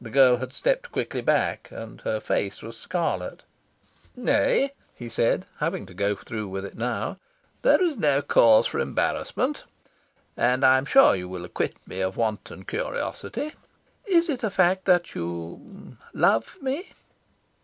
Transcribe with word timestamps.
The 0.00 0.10
girl 0.10 0.38
had 0.38 0.52
stepped 0.52 0.90
quickly 0.90 1.20
back, 1.20 1.68
and 1.70 2.00
her 2.00 2.18
face 2.18 2.60
was 2.60 2.76
scarlet. 2.76 3.44
"Nay," 4.16 4.72
he 4.96 5.08
said, 5.08 5.46
having 5.58 5.86
to 5.86 5.94
go 5.94 6.16
through 6.16 6.48
with 6.48 6.64
it 6.64 6.76
now, 6.76 7.18
"there 7.62 7.80
is 7.80 7.96
no 7.96 8.20
cause 8.20 8.66
for 8.66 8.80
embarrassment. 8.80 9.62
And 10.36 10.64
I 10.64 10.76
am 10.76 10.86
sure 10.86 11.14
you 11.14 11.28
will 11.28 11.44
acquit 11.44 11.76
me 11.86 12.00
of 12.00 12.16
wanton 12.16 12.64
curiosity. 12.64 13.52
Is 14.06 14.28
it 14.28 14.42
a 14.42 14.50
fact 14.50 14.86
that 14.86 15.14
you 15.14 15.96
love 16.12 16.60
me?" 16.60 16.88